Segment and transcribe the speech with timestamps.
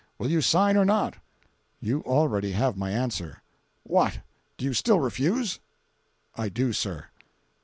[0.17, 1.17] Will you sign or not?"
[1.79, 3.43] "You already have my answer."
[3.83, 4.17] "What!
[4.57, 5.59] do you still refuse?"
[6.35, 7.09] "I do, sir."